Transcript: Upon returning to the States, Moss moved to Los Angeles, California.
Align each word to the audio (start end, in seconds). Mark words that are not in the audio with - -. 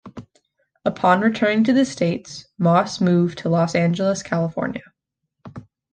Upon 0.83 1.21
returning 1.21 1.63
to 1.65 1.73
the 1.73 1.85
States, 1.85 2.47
Moss 2.57 2.99
moved 2.99 3.37
to 3.37 3.49
Los 3.49 3.75
Angeles, 3.75 4.23
California. 4.23 4.81